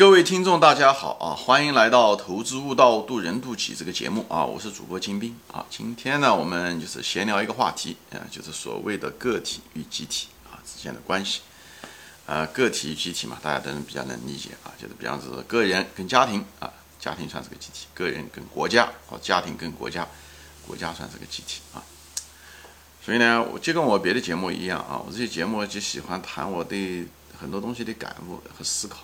[0.00, 1.36] 各位听众，大家好啊！
[1.36, 4.42] 欢迎来到《投资悟道，渡人渡己》这个节目啊！
[4.42, 5.62] 我是主播金兵啊。
[5.68, 11.42] 今天呢，我们就是闲聊一个话题啊，就是所谓的个体与集体啊之间的关系。
[12.24, 14.72] 呃，个体与集体嘛，大家都能比较能理解啊。
[14.80, 20.08] 就是比方说，个人跟家庭啊，家庭算是个集体；个人跟国家或家庭跟国家，
[20.66, 21.84] 国家算是个集体啊。
[23.04, 27.06] 所以呢，我就跟我别的节目一样啊，我这些节目就喜欢谈我对
[27.38, 29.00] 很多东西的感悟和思考。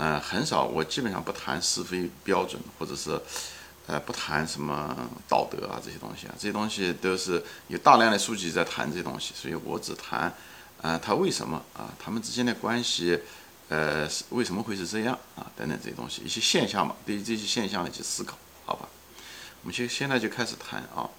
[0.00, 3.20] 嗯，很少，我基本上不谈是非标准，或者是，
[3.88, 4.96] 呃，不谈什么
[5.28, 10.32] 道德啊这些东西啊，这些东西都是有大量的书籍在谈这些东西，所以我只谈，
[10.82, 13.18] 呃，他为什么啊，他们之间的关系，
[13.68, 18.88] 呃，是为什么会是这样啊，等等这些东西，一些现象嘛，对于这些现象的一些思考，好吧，
[19.62, 21.10] 我们现现在就开始谈啊，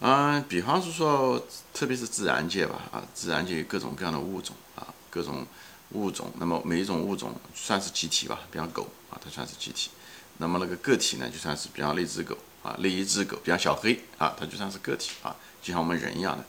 [0.00, 1.42] 嗯，比方是说，
[1.72, 5.46] 特别是自然界吧，啊，自然界有各种各样的物种啊，各种。
[5.92, 9.90] 物种，那么每一种物种算是集体吧，比方狗啊，它算是集体。
[10.38, 16.44] 那么那个个体呢，就算是比方那只狗啊，那一只狗，比方小黑啊，它就算是个体啊，就像我们人一样的。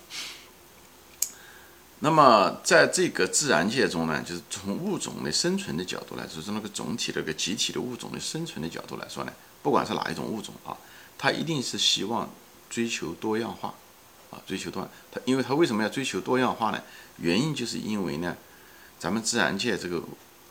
[1.99, 10.75] 那么在这个自然界中呢，就是从物种的生存的角度来说，从那个总体的个集体的物种的生存的角度来说呢，不管是哪一种物种啊，
[11.17, 12.29] 它一定是希望
[12.69, 13.73] 追求多样化
[14.31, 14.89] 啊，追求多样。
[15.11, 16.81] 它因为它为什么要追求多样化呢？
[17.17, 18.35] 原因就是因为呢。
[19.03, 20.01] 咱们自然界这个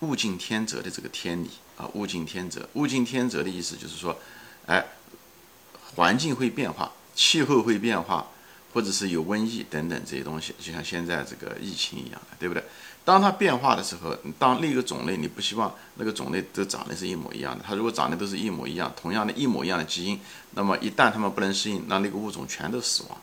[0.00, 4.14] 物竞天择的这个天理啊，物竞天择，物竞天择的意思就是说，
[4.67, 4.84] 哎，
[5.95, 8.27] 环境会变化，气候会变化，
[8.75, 12.62] 或者是有瘟疫等等这些东西，就像现在这个疫情一样的，对不对？
[13.06, 23.19] 当它变化的时候，当另一个种类你不希望那个种类都长得是一模一样的，它如果长得都是一模一样，同样的一模一样的基因，那么一旦它们不能适应，那那个物种全都死亡。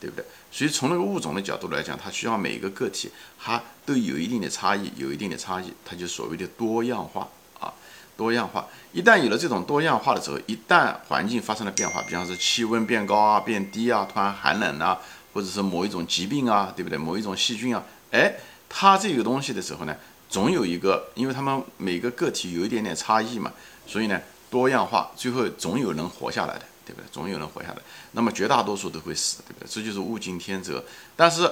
[0.00, 0.24] 对不对？
[0.50, 7.72] 所以从那个物种的角度来讲，它需要每一个个体，它都有一定的差异，有一定的差异，它就所谓的多样化啊，
[8.16, 8.66] 多样化。
[8.92, 14.98] 一旦有了这种多样化的时候，一旦环境发生了变化，比方说气温变高啊、变低啊、突然寒冷啊，
[15.32, 16.98] 或者是某一种疾病啊，对不对？
[16.98, 18.34] 某一种细菌啊，哎，
[18.68, 19.96] 它这个东西的时候呢，
[20.28, 23.52] 总有一个，因为它们每个个体有一点点差异嘛，
[23.86, 26.62] 所以呢，多样化，最后总有能活下来的。
[26.86, 27.04] 对不对？
[27.12, 27.82] 总有人活下来，
[28.12, 29.68] 那么绝大多数都会死，对不对？
[29.68, 30.82] 这就是物竞天择。
[31.16, 31.50] 但是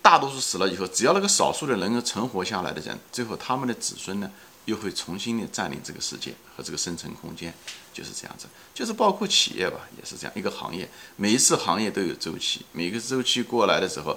[0.00, 4.30] 大多数死了以后，只要那个少数的能够存活下来的人，最后他们的子孙呢，
[4.66, 7.52] 又会重新的占领这个世界和这个生存空间，
[7.92, 8.46] 就是这样子。
[8.72, 14.16] 就是包括企业吧，也是这样一个行业，每一次行业都有周期，每个周期过来的时候，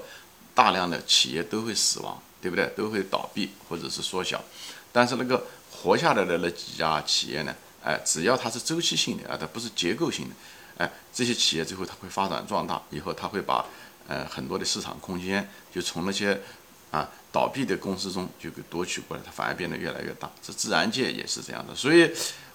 [0.53, 2.67] 大量的企业都会死亡，对不对？
[2.77, 4.43] 都会倒闭或者是缩小。
[4.91, 7.55] 但是那个活下来的那几家企业呢？
[7.81, 10.35] 哎，只要它是周期性的啊，它不是结构性的。
[10.79, 13.65] 哎，这些企业最后它会发展壮大，以后它会把
[14.07, 16.41] 呃很多的市场空间就从那些
[16.89, 20.31] 啊倒闭的公司中就给夺取过来，它反而变得越来越大。
[20.41, 22.09] 这自然界也是这样的，所以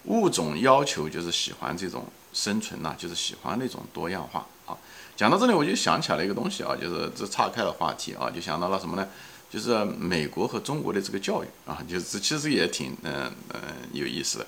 [0.05, 4.77] 物种要求就是喜欢这种生存呐，就是喜欢那种多样化啊。
[5.15, 9.07] 讲到这里，我就想起来一个东西啊，就是这岔开了话题啊，就想到了什么呢？
[9.51, 13.61] 就是美国和中国的这个教育啊，就是其实也挺嗯嗯
[13.93, 14.47] 有意思的。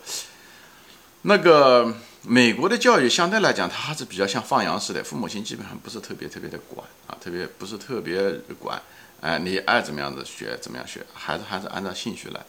[1.29, 1.93] 那个
[2.23, 8.81] 美国的教育相对来讲，它还是比较像放羊式的，父母亲基本上不是特别特别的管啊，特别不是特别管，
[9.21, 12.41] 哎，你爱怎么样子学怎么样学，孩子还是按照兴趣来。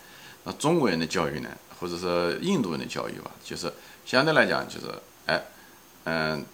[0.43, 1.49] 那中国人的教育呢，
[1.79, 3.73] 或者说印度人的教育吧，就是
[4.05, 4.93] 相对来讲就是，
[5.25, 5.43] 哎，
[6.03, 6.45] 嗯，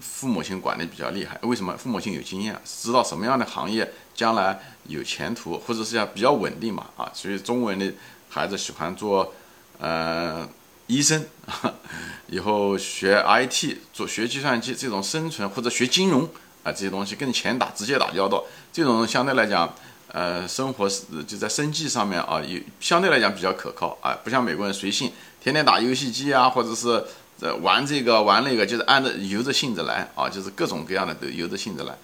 [0.00, 1.76] 父母亲管的比较厉害，为什么？
[1.76, 7.92] 父母亲有经验，知道什么样的行业将来有前途，或者是要比较稳定嘛，啊，所以中国人的
[8.28, 9.34] 孩子喜欢做，
[9.80, 10.48] 呃。
[10.86, 11.74] 医生啊，
[12.28, 16.24] 以后学 IT 做学计算机这种生存或者学金融
[16.62, 19.74] 啊这些东西跟钱打直接打交道，这种相对来讲，
[20.08, 25.12] 呃，生活是就在生计上面啊，有相对来讲比较可靠啊，不像美国人随性，
[25.42, 27.04] 天天打游戏机啊，或者是
[27.40, 31.96] 呃玩这个玩那个，就是按照由着性子来啊，就是各种各样的都由着性子来。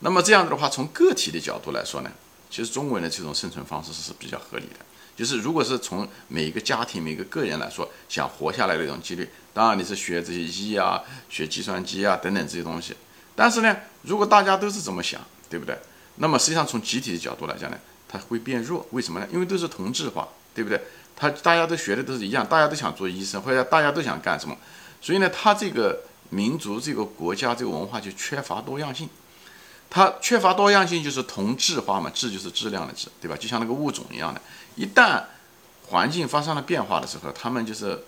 [0.00, 2.10] 那么这样子的话，从个体的角度来说呢，
[2.50, 4.84] 其实中国人的这种生存方式是比较合理的。
[5.16, 12.94] 就是如果是从每一个家庭、每个个人来说，想活下来的一种几率，当然你是学这些医啊、学计算机啊等等这些东西。
[13.36, 15.76] 但是呢，如果大家都是这么想，对不对？
[16.16, 17.78] 那么实际上从集体的角度来讲呢，
[18.08, 18.86] 它会变弱。
[18.90, 19.26] 为什么呢？
[19.32, 20.80] 因为都是同质化，对不对？
[21.16, 24.56] 他大家都学的都是一样，大家都想做医生，或者大家都想干什么，
[25.00, 29.08] 所以呢，他这个民族、这个国家、这个文化就缺乏多样性。
[29.90, 33.36] 它缺乏多样性，就是同质化嘛，质就是质量的质，对吧？
[33.38, 34.40] 就像那个物种一样的，
[34.74, 35.22] 一旦
[35.86, 38.04] 环境发生了变化的时候，它们就是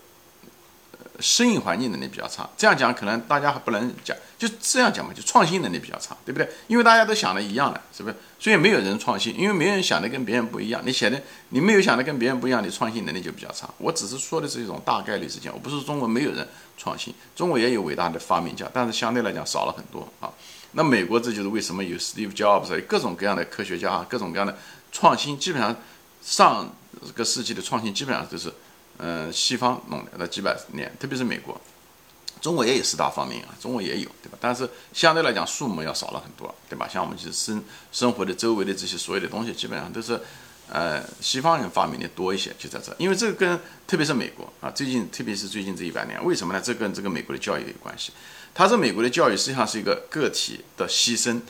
[1.19, 2.49] 适应环境能力比较差。
[2.57, 6.49] 这样讲可能大家还不能讲，就这样讲嘛，就创新能力比较差，对不对？
[6.67, 8.15] 因为大家都想的一样的，是不是？
[8.37, 10.81] 所以没有人创新，因为没人想的跟别人不一样。
[10.85, 13.69] 你写的你没有想的跟别人不一样，你创新能力就比较差。
[13.77, 16.47] 我只是说的是一种大概率事件，我不是中国没有人
[16.77, 20.29] 创新，中国也有伟大的发明家，但是相对来讲少了很多啊。
[20.77, 24.55] 那美国这就是为什么有 Steve Jobs 有各种各样的科学家，各种各样的
[24.91, 25.75] 创新，基本上
[26.21, 26.71] 上
[27.15, 28.53] 个世纪的创新基本上都是。
[28.99, 31.55] 嗯，西方弄的那几百年，特别是美国，
[32.41, 34.39] 中国也有四大发明啊，中国也有，对吧？
[34.41, 36.87] 但是相对来讲，数目要少了很多，对吧？
[36.87, 40.19] 像我们就是生生活的周围的这些所有的东西，基本上都是，
[40.71, 42.95] 呃，西方人发明的多一些，就在这。
[42.97, 46.61] 因为这个跟特别是美国啊，最近特别是最近这一百年，为什么呢？
[46.63, 48.11] 这跟这个美国的教育有关系。
[48.53, 51.41] 它是美国的教育实际上是一个个体的牺牲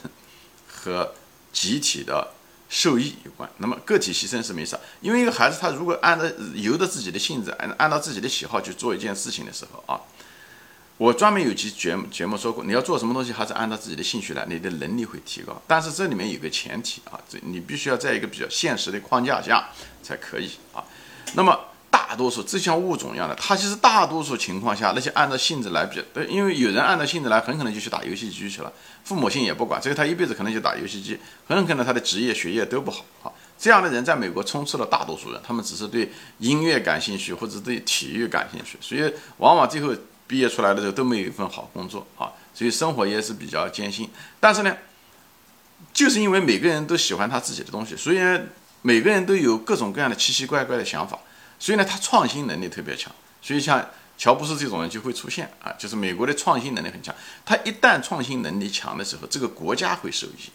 [0.68, 1.14] 和
[1.52, 2.34] 集体的。
[2.70, 9.96] 受益有关，那么个体牺牲是没啥，因为一个孩子他如果按照由着自己的性子，按按照自己的喜好去做一件事情的时候啊，
[10.98, 15.62] 我专门有期节目节目说过，你要做什么东西还是按照自己的兴趣来，你的能力会提高。
[15.68, 19.70] 但是这里面有个前提啊，这你必须要在一个比较现实的框架下
[20.02, 20.84] 才可以啊。
[21.34, 21.58] 那么。
[21.90, 28.72] 大多数这像物种一样的，它其实大多数情况下，那些按照性子来比，对，因为有人按照性子来，很可能就去打游戏机去了，
[29.04, 31.18] 父母亲也不管，所以他一辈子可能就打游戏机，
[31.48, 33.04] 很可能他的职业、学业都不好。
[33.24, 36.10] 啊，这样的人在美国充斥了大多数人，他们只是对
[36.40, 39.94] 音乐感兴趣或者对体育感兴趣，所以往往最后
[40.28, 44.10] 毕业出来的时候都没有一份好工作啊，所以生活也是比较艰辛。
[44.40, 44.76] 但是呢，
[45.94, 48.20] 就是因为每个人都喜欢他自己的东西，所以，
[48.82, 51.18] 每个人都有各种各样的奇奇怪怪的想法。
[51.58, 53.84] 所以呢，他创新能力特别强，所以像
[54.18, 57.16] 乔布斯这种人就会出现啊，就是美国的创新能力很强。
[57.46, 60.52] 他一旦创新能力强的时候，这个国家会受益，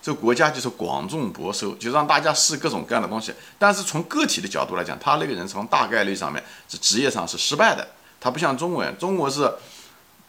[0.00, 3.34] 这个国家就是广种博收，就让大家试各种各样的东西。
[3.58, 7.86] 但是从个体的角度来讲，他那个人从大概率上面是职业上是失败的。
[8.20, 9.50] 他不像中国人，中国是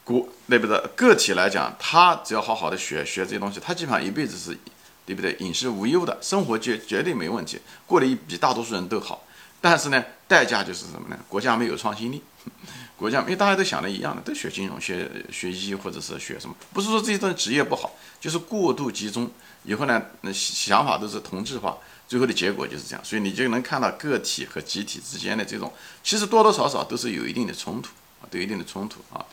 [0.04, 0.82] 国对不对？
[0.96, 4.58] 个体来讲，他只要好好的学学这些东西，他基本上一辈子是，
[5.06, 5.36] 对不对？
[5.40, 9.24] 饮食无忧的生活绝绝对没问题，过得比大多数人都好。
[9.60, 11.20] 但是呢，代价就是什么呢？
[11.30, 12.24] 国家没有创新力，
[12.98, 19.30] 国家因为大家都想的一样的，都学金融、学学医或者是学什么，不是说这些东西职业不好，就是过度集中
[19.64, 21.78] 以后呢，那想法都是同质化，
[22.12, 23.06] 最后的结果就是这样。
[23.06, 25.72] 所以你就能看到个体和集体之间的这种，
[26.04, 27.92] 其实多多少少都是有一定的冲突
[28.22, 29.26] 啊，都有一定的冲突啊。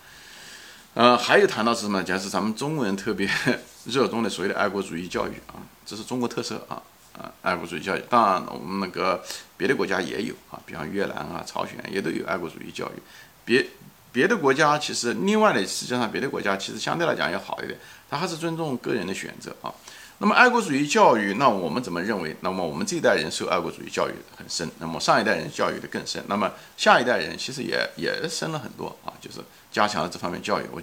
[0.94, 2.00] 呃，还有谈到是什么？
[2.04, 3.28] 讲是咱们中国人特别
[3.86, 6.80] 热衷的所谓的爱国主义教育啊，这是中国特色啊。
[7.18, 9.20] 啊，爱国主义教育，当然我们那个
[9.56, 13.02] 别的国家也有啊，比方越南啊、朝鲜也都有爱国主义教育。
[13.44, 13.66] 别
[14.12, 17.76] 别的国家其实另外的，实际上别的国家其实相对来讲要好一点，
[18.08, 19.74] 它还是尊重个人的选择啊。
[20.18, 22.36] 那么爱国主义教育，那我们怎么认为？
[22.40, 29.38] 那么我们这一代人受爱国主义教育很深，那么上一代人教育的更深，那么下一代人其实也也深了很多啊，就是
[29.70, 30.64] 加强了这方面教育。
[30.72, 30.82] 我，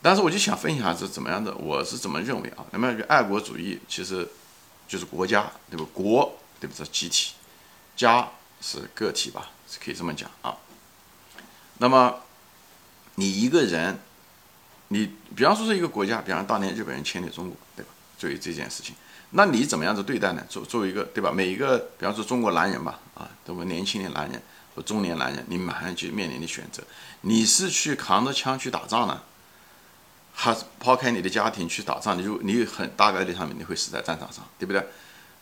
[0.00, 2.64] 但是我就想分享是怎么样的，我是怎么认为啊？
[2.70, 4.28] 那么爱国主义其实。
[4.86, 5.86] 就是国家，对吧？
[5.94, 6.76] 国，对不？
[6.76, 7.32] 是集体，
[7.96, 8.28] 家
[8.60, 9.50] 是个体吧？
[9.66, 10.54] 是可以这么讲啊。
[11.78, 12.20] 那么，
[13.14, 13.98] 你一个人，
[14.88, 17.90] 你比方说是一个国家，比方当年日本人侵略中国，对吧？
[18.18, 18.94] 作为这件事情，
[19.30, 20.44] 那你怎么样子对待呢？
[20.48, 21.30] 作作为一个，对吧？
[21.32, 24.40] 每一个，比方说中国男人吧，啊，这么年轻的男人
[24.74, 26.82] 和中年男人，你马上就面临的选择，
[27.22, 29.20] 你是去扛着枪去打仗呢？
[30.32, 34.84] 还是抛开你的家庭去打仗，你就你很大概率上面你会死在战场上，对不对？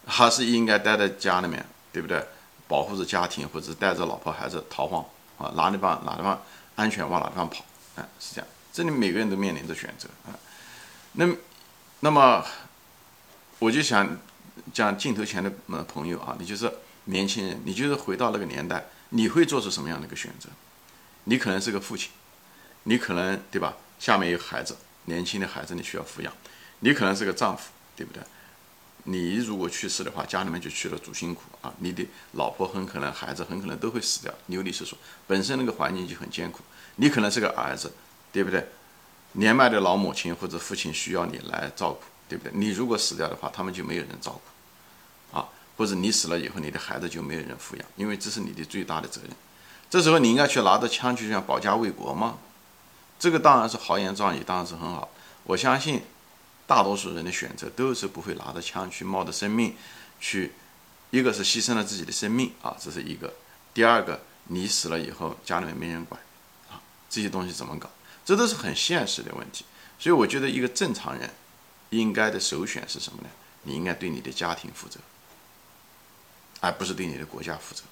[0.06, 2.22] 还是应该待在家里面，对不对？
[2.68, 5.04] 保护着家庭，或者带着老婆孩子逃荒
[5.38, 6.40] 啊，哪地方哪地方
[6.74, 7.64] 安全往哪地方跑，
[7.96, 8.48] 啊，是这样。
[8.72, 10.32] 这里每个人都面临着选择啊。
[11.12, 11.26] 那
[12.04, 12.44] 那么
[13.60, 14.18] 我就想
[14.74, 15.52] 讲镜头前的
[15.84, 16.70] 朋友啊，你就是
[17.04, 20.48] 年轻人，你就是回到那个年代，你会做出什么样的一个选择？
[21.24, 22.10] 你可能是个父亲，
[22.82, 23.76] 你可能对吧？
[24.00, 26.32] 下面有孩子，年轻的孩子你需要抚养，
[26.80, 28.20] 你可能是个丈夫，对不对？
[29.04, 34.34] 你如果去世的话，家里面就去了主心骨啊，你的老婆很可能，孩子很可能都会死掉。
[34.48, 36.64] 流离失所，本身那个环境就很艰苦。
[36.96, 37.92] 你可能是个儿子，
[38.32, 38.66] 对不对？
[39.32, 42.52] 年迈的老母亲或者父亲需要你来照顾，对不对？
[42.54, 44.40] 你如果死掉的话，他们就没有人照
[45.32, 49.30] 顾，啊，或者你死了以后，你的孩子就没有人抚养，因为这是你的最大的责任。
[49.88, 52.38] 这时候你应该去拿着枪去像保家卫国吗？
[53.18, 55.10] 这个当然是豪言壮语，当然是很好。
[55.44, 56.02] 我相信
[56.66, 59.76] 大多数人的选择都是不会拿着枪去冒着生命
[60.20, 60.52] 去，
[61.10, 63.28] 一个是牺牲了自己的生命啊，这是一个；
[63.74, 66.20] 第二个，你死了以后家里面没人管
[66.70, 67.88] 啊，这些东西怎么搞？
[68.24, 69.64] 这都是很现实的问题。
[69.98, 71.30] 所以我觉得一个正常人
[71.90, 73.28] 应该的首选是什么呢？
[73.62, 74.98] 你应该对你的家庭负责，
[76.60, 77.82] 而不是对你的国家负责。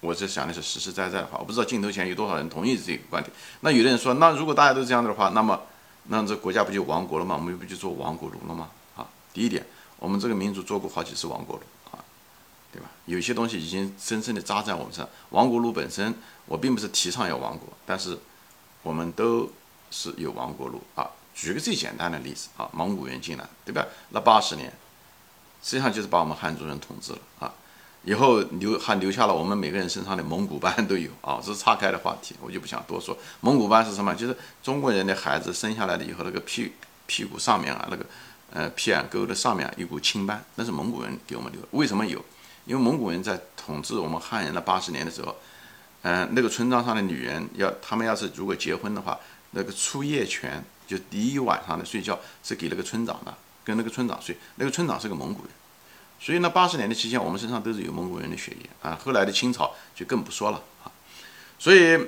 [0.00, 3.32] 我这想的是实实在在的话，我不知道镜头前有多少人同意这个观点。
[3.60, 5.62] 那有的人说，那如果大家都这样的话，那么
[6.08, 7.36] 那这国家不就亡国了吗？
[7.36, 8.70] 我们不就做亡国奴了吗？
[8.96, 9.64] 啊，第一点，
[9.98, 12.04] 我们这个民族做过好几次亡国奴啊，
[12.72, 12.90] 对吧？
[13.06, 15.08] 有些东西已经深深的扎在我们身上。
[15.30, 16.14] 亡国奴本身，
[16.46, 18.18] 我并不是提倡要亡国，但是
[18.82, 19.50] 我们都
[19.94, 21.08] 是有亡国奴啊。
[21.32, 23.86] 举个最简单的例子啊，蒙古人进来，对吧？
[24.10, 24.72] 那八十年，
[25.62, 27.54] 实际上就是把我们汉族人统治了啊。
[28.04, 33.16] 以后留还留下了我们每个人身上的蒙古斑都有啊，这是岔开的话题，我就不想多说。
[33.40, 34.14] 蒙古斑是什么？
[34.14, 36.72] 就是中国人的孩子生下来了以后，那个屁
[37.06, 38.04] 屁股上面啊，那个
[38.52, 41.68] 呃屁眼沟的上面有股青斑，那是蒙古人给我们留的。
[41.70, 42.22] 为什么有？
[42.66, 45.34] 因为蒙古人在统治我们汉人的八十年的时候，
[46.02, 49.18] 嗯，那个村庄上的女人要他们要是如果结婚的话，
[49.54, 50.64] 那个出夜权。
[50.86, 53.34] 就第一晚上的睡觉是给那个村长的，
[53.64, 54.36] 跟那个村长睡。
[54.56, 55.50] 那个村长是个蒙古人，
[56.20, 59.00] 所以呢，八十年的期间，我们身上都是有蒙古人的血液啊。
[59.02, 60.92] 后来的清朝就更不说了啊。
[61.58, 61.98] 所以，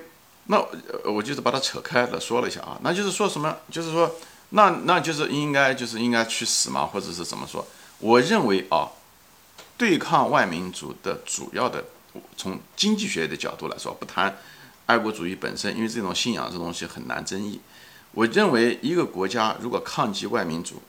[0.49, 0.63] 那
[1.07, 2.79] 我就是把它扯开了说了一下啊。
[2.83, 3.57] 那就是说什么？
[3.71, 4.15] 就是说，
[4.51, 6.85] 那那就是应该就是应该去死吗？
[6.85, 7.67] 或者是怎么说？
[8.01, 8.91] 我认为啊，
[9.79, 11.83] 对抗外民族的主要的，
[12.37, 14.37] 从经济学的角度来说，不谈
[14.87, 17.61] 爱国主义本身，因为这种信仰这东西很难争议。
[18.13, 20.81] 我认为一个国家如果抗击外民族，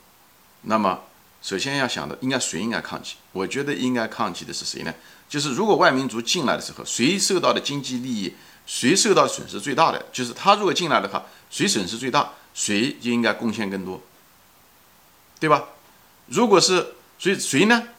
[0.61, 1.01] 那么
[1.41, 3.15] 首先要想的应该谁应该抗击？
[3.31, 4.93] 我觉得应该抗击的是谁呢？
[5.27, 8.33] 就是如果外民族进来的时候，谁受到的经济利益，
[8.65, 10.05] 谁受到损失最大的？
[10.13, 14.01] 就是他如果进来的话，谁损失最大，谁就应该贡献更多，
[15.39, 15.65] 对吧？
[16.27, 17.89] 如果是谁谁呢？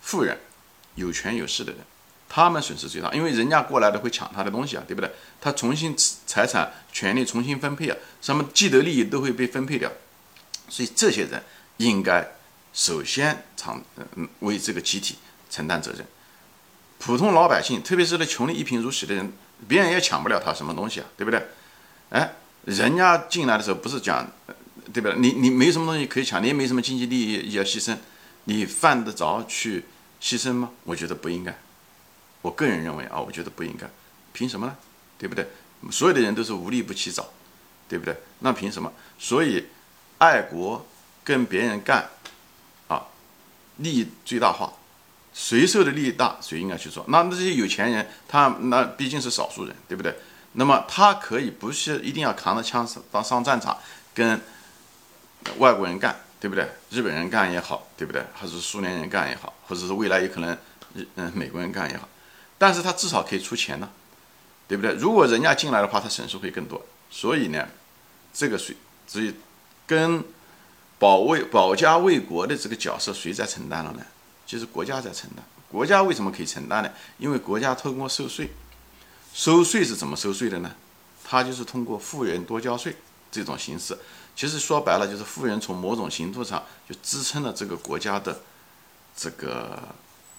[0.00, 0.40] 富人，
[0.96, 1.80] 有权有势的人。
[2.34, 5.12] 他们损失最大，因为人家过来的会抢他的东西啊，对不对？
[5.38, 5.94] 他重新
[6.26, 9.92] 财产权利重新分配啊，什么既得利益都会被分配掉，
[10.66, 11.42] 所以这些人
[11.76, 12.26] 应该
[12.72, 13.82] 首先偿
[14.16, 15.18] 嗯为这个集体
[15.50, 16.06] 承担责任。
[16.98, 19.30] 普通老百姓，特别是那穷的一贫如洗的人，
[19.68, 21.46] 别人也抢不了他什么东西啊，对不对？
[22.08, 22.32] 哎，
[22.64, 24.26] 人家进来的时候不是讲，
[24.90, 25.18] 对不对？
[25.18, 27.94] 你你没什么东西可以抢，你也没什么经济利益要牺牲，
[28.44, 29.84] 你犯得着去
[30.22, 30.70] 牺牲吗？
[30.84, 31.54] 我觉得不应该。
[32.42, 33.88] 我个人认为啊，我觉得不应该，
[34.32, 34.76] 凭什么呢？
[35.16, 35.46] 对不对？
[35.90, 37.28] 所有的人都是无利不起早，
[37.88, 38.16] 对不对？
[38.40, 38.92] 那凭什么？
[39.18, 39.66] 所以，
[40.18, 40.84] 爱国
[41.24, 42.08] 跟别人干，
[42.88, 43.06] 啊，
[43.78, 44.72] 利益最大化，
[45.32, 47.04] 谁受的利益大，谁应该去做。
[47.08, 50.14] 那那些有钱人，他那毕竟是少数人，对不对？
[50.52, 53.78] 那么他可以不是一定要扛着枪上上战场
[54.12, 54.40] 跟
[55.58, 56.68] 外国人干，对不对？
[56.90, 58.22] 日本人干也好，对不对？
[58.34, 60.56] 还是苏联人干也好，或者是未来有可能
[60.94, 62.08] 日嗯美国人干也好。
[62.62, 63.90] 但是他至少可以出钱呢，
[64.68, 64.92] 对不对？
[64.94, 66.80] 如果人家进来的话，他损失会更多。
[67.10, 67.66] 所以呢，
[68.32, 69.34] 这个谁，所以
[69.84, 70.22] 跟
[70.96, 74.06] 保卫保家卫国的这个角色谁在承担了呢？
[74.46, 75.44] 就是国家在承担。
[75.68, 76.90] 国家为什么可以承担呢？
[77.18, 78.52] 因为国家通过收税，
[79.34, 80.72] 收税是怎么收税的呢？
[81.24, 82.94] 他就是通过富人多交税
[83.32, 83.98] 这种形式。
[84.36, 88.40] 其实说白了，就是富人从某种程度上就支撑了这个国家的
[89.16, 89.82] 这个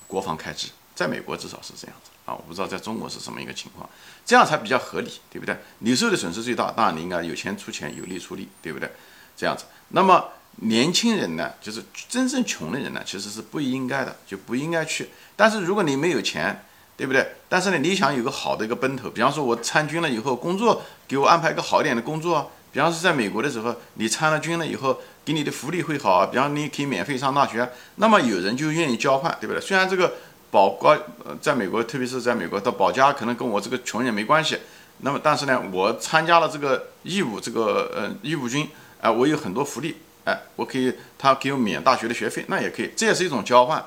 [0.08, 0.70] 国防开支。
[0.96, 3.90] 在美国至少是这样子啊，我不知道在中国是什么一个情况，
[4.26, 5.58] 这样才比较合理，对不对？
[5.80, 8.90] 你受的损失最大，当然你应该有钱出钱，有力出力，对不对？
[9.36, 15.10] 这样子，那么年轻人呢，就是真正穷的人呢，其实是不应该的，就不应该去。
[15.36, 16.64] 但是如果你没有钱，
[16.96, 17.28] 对不对？
[17.50, 29.60] 但是呢，你想有个好的一个奔头，比方说我参军了以后，工作给我安排一个好一点的工作，比方说在美国的时候，你参了军了以后，给你的福利会好，比方你可以免费上大学，那么有人就愿意交换，对不对？
[29.60, 30.14] 虽然这个。
[30.54, 30.92] 保国
[31.26, 34.60] 呃，在美国，特别是在美国到保家，可能跟我这个穷人没关系。
[35.00, 38.70] 那么，但是呢，我参加了这个义务，这个呃义务军，
[39.02, 43.84] 啊，我有很多福利，哎，我可以他给我免大学的学费，那也可以，这也是一种交换，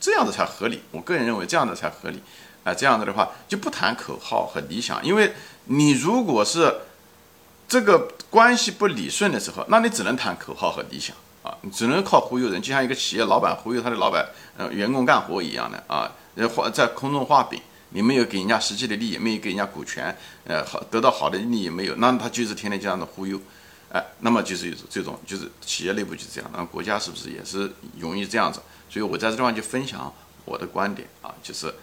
[0.00, 0.80] 这样的才合理。
[0.92, 2.22] 我个人认为这样的才合理，
[2.64, 5.34] 啊，这样子的话就不谈口号和理想，因为
[5.66, 6.74] 你如果是
[7.68, 11.14] 这个关系不理顺的时候，那你只能谈口号和理想。
[11.42, 23.40] 啊，只能靠忽悠人，就像一个企业老板忽悠他的老板，呃，员工干活一样的啊，呃，画在空中画饼，你没有给人家实际的利益，没有给人家股权，呃，好得到好的利益没有，那他就是天天这样的忽悠，
[23.90, 28.60] 哎，那么就是这种，就是企业内部就是这样，那国家是不是也是容易这样子？
[28.88, 30.12] 所以我在这地方就分享
[30.44, 31.74] 我的观点啊，就是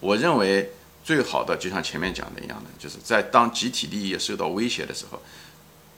[0.00, 0.70] 我认为
[1.02, 5.20] 最好的，就像前面讲的一样的，就是在当集体利益受到威胁的时候，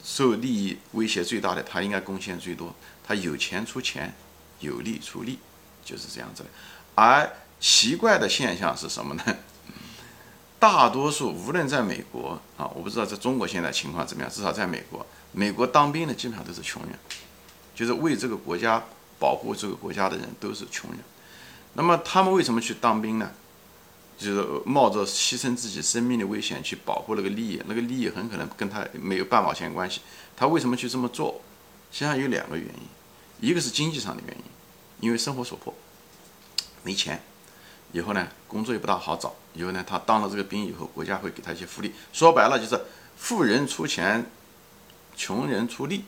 [0.03, 2.73] 受利益威胁最大的，他应该贡献最多。
[3.03, 4.13] 他有钱出钱，
[4.59, 5.39] 有力出力，
[5.83, 6.49] 就是这样子的。
[6.95, 7.29] 而
[7.59, 9.23] 奇怪的现象是什么呢？
[10.59, 16.91] 大多数无论在美国啊，我不知道在中国现在情况怎么样，至少在美国，美国当兵的基本上都是穷人，
[17.73, 18.83] 就是为这个国家
[19.17, 20.99] 保护这个国家的人都是穷人。
[21.73, 23.31] 那么他们为什么去当兵呢？
[24.21, 30.01] 就是冒着牺牲自己生命的危险去保护那个利益，那个利益很可能跟他没有半毛钱关系。
[30.37, 31.41] 他为什么去这么做？
[31.91, 34.43] 实际上有两个原因，一个是经济上的原因，
[34.99, 35.73] 因为生活所迫，
[36.83, 37.21] 没钱，
[37.91, 41.91] 以后呢工作也不大好找，以后呢他当了这个兵以后，国家会给他一些福利。
[42.13, 42.79] 说白了就是
[43.17, 44.29] 富人出钱，
[45.15, 46.05] 穷人出力。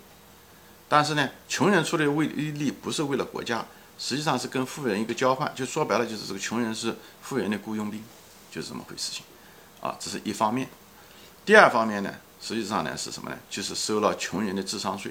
[0.88, 3.65] 但是呢，穷人出的为力不是为了国家，
[4.03, 5.50] 实际上是跟富人一个交换。
[5.55, 8.03] 就说白了，就是这个穷人是富人的雇佣兵，
[8.51, 9.24] 就是这么回事情，
[9.79, 10.67] 啊，这是一方面。
[11.45, 13.38] 第二方面呢，实际上呢是什么呢？
[13.50, 15.10] 就是收了穷人的智商税。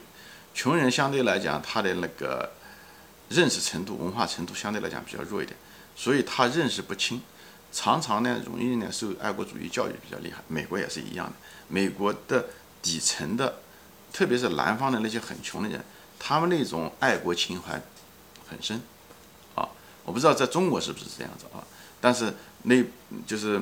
[0.52, 2.50] 穷人相对来讲，他的那个
[3.30, 5.56] 认识程度、文化程度相对来讲比较弱一点，
[5.96, 7.22] 所以他认识不清，
[7.72, 10.42] 常常呢容易呢受爱国主义教育比较厉害。
[10.48, 11.32] 美国也是一样的，
[11.68, 12.44] 美国的
[12.82, 13.60] 底层的。
[14.12, 15.82] 特别是南方的那些很穷的人，
[16.18, 17.80] 他们那种爱国情怀
[18.52, 18.80] 很深，
[19.56, 19.66] 啊，
[20.04, 21.64] 我不知道在中国是不是这样子啊？
[22.00, 22.32] 但是
[22.62, 22.84] 那
[23.26, 23.60] 就是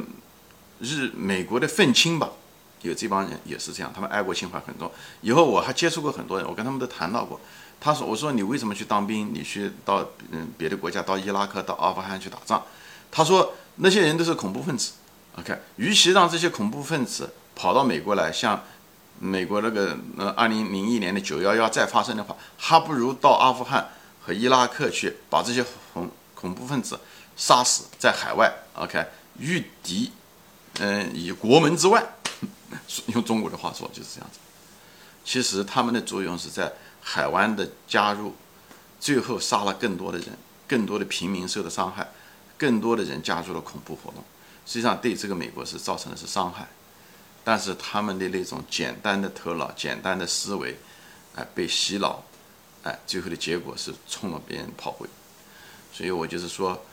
[0.80, 2.28] 日美国的愤青吧，
[2.82, 4.90] 有这帮人也是这样，他们爱国情怀很重。
[5.20, 7.40] 以后我还接触过很多人，我跟他们都谈到过。
[7.80, 9.32] 他说：“我说你为什么去当兵？
[9.32, 12.62] 你去到嗯别的国家，到伊拉克、到阿富汗去打仗？”
[13.10, 14.92] 他说：“那些人都是恐怖分子。
[15.38, 18.62] ”OK，与其让这些恐怖分子跑到美国来，像。
[19.22, 26.98] 美国那个呃，二零零一年的九幺幺再发生的话，还不如到阿富汗和伊拉克去，把这些恐恐怖分子
[27.36, 28.52] 杀死在海外。
[28.74, 29.06] OK，
[29.38, 30.12] 御敌，
[30.78, 32.04] 嗯，以国门之外，
[33.08, 34.38] 用中国的话说就是这样子。
[35.24, 38.34] 其实他们的作用是在海湾的加入，
[38.98, 40.36] 最后杀了更多的人，
[40.66, 42.08] 更多的平民受到伤害，
[42.56, 44.24] 更多的人加入了恐怖活动，
[44.66, 46.68] 实际上对这个美国是造成的是伤害。
[47.42, 50.78] 但是他们的那种简单的头脑、简单的思维，
[51.34, 52.22] 哎，被洗脑，
[52.82, 55.08] 哎，最后的结果是冲了别人炮灰。
[55.92, 56.84] 所以我就是说，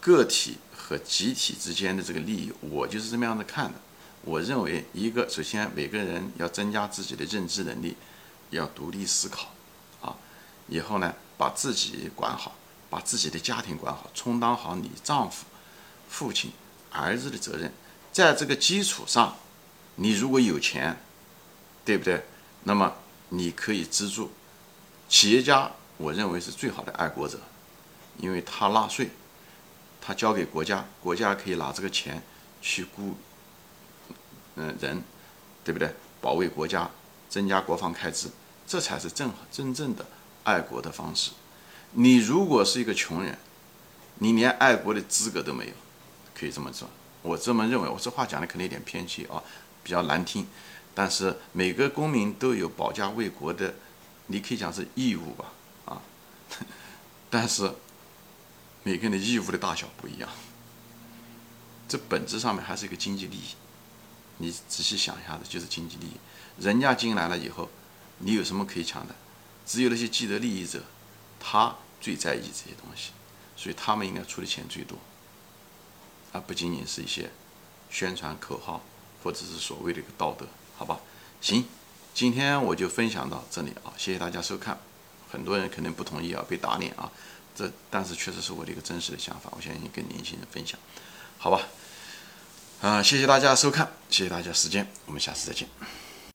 [0.00, 3.78] 个体和集体之间的这个利益，我就是这么样的看的。
[4.22, 7.96] 我认为，一个首先每个人要增加自己的认知能力，
[8.50, 9.52] 要独立思考，
[10.00, 10.16] 啊，
[10.68, 12.56] 以后呢，把自己管好，
[12.88, 15.44] 把自己的家庭管好，充当好你丈夫、
[16.08, 16.52] 父亲、
[16.90, 17.72] 儿子的责任，
[18.12, 19.36] 在这个基础上。
[19.96, 21.00] 你如果有钱，
[21.84, 22.24] 对不对？
[22.64, 22.94] 那么
[23.28, 24.32] 你可以资助
[25.08, 27.38] 企业家，我认为是最好的爱国者，
[28.18, 29.10] 因为他纳税，
[30.00, 32.22] 他交给国家，国家可以拿这个钱
[32.60, 33.16] 去雇
[34.56, 35.02] 嗯人，
[35.62, 35.94] 对不对？
[36.20, 36.90] 保卫国家，
[37.28, 38.28] 增加国防开支，
[38.66, 40.06] 这才是正真正的
[40.44, 41.32] 爱国的方式。
[41.92, 43.38] 你如果是一个穷人，
[44.18, 45.72] 你连爱国的资格都没有，
[46.34, 46.88] 可以这么说。
[47.22, 49.42] 我这么认为，我这话讲的可能有点偏激啊。
[49.82, 50.46] 比较难听，
[50.94, 53.74] 但是每个公民都有保家卫国的，
[54.26, 55.52] 你可以讲是义务吧，
[55.84, 56.02] 啊，
[57.30, 57.74] 但是
[58.82, 60.28] 每个人的义务的大小不一样，
[61.88, 63.54] 这本质上面还是一个经济利益。
[64.38, 66.16] 你仔细想一下子，就是经济利益。
[66.58, 67.68] 人家进来了以后，
[68.18, 69.14] 你有什么可以抢的？
[69.66, 70.82] 只有那些既得利益者，
[71.38, 73.12] 他最在意这些东西，
[73.56, 74.98] 所以他们应该出的钱最多，
[76.32, 77.30] 而不仅仅是一些
[77.90, 78.82] 宣传口号。
[79.22, 81.00] 或者是所谓的一个道德，好吧？
[81.40, 81.64] 行，
[82.14, 84.78] 今天我就分享到这里啊，谢谢大家收看。
[85.32, 87.10] 很多人肯定不同意啊，被打脸啊，
[87.56, 90.78] 这但是确实是我的一个真实的想法，我相信跟年轻人分享，
[91.38, 91.62] 好吧？
[92.80, 95.68] 啊，谢谢大家收看，谢谢大家时间，我们下次再见。